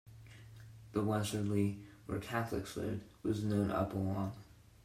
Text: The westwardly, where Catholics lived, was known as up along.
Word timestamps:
The 0.93 1.03
westwardly, 1.03 1.83
where 2.07 2.17
Catholics 2.19 2.75
lived, 2.75 3.03
was 3.21 3.43
known 3.43 3.67
as 3.69 3.73
up 3.75 3.93
along. 3.93 4.33